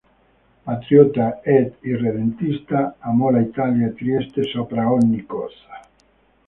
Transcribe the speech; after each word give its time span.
Patriota 0.69 1.41
ed 1.43 1.73
irredentista, 1.83 2.95
amò 2.97 3.29
l'Italia 3.29 3.85
e 3.85 3.93
Trieste 3.93 4.41
sopra 4.45 4.91
ogni 4.91 5.27
cosa. 5.27 5.79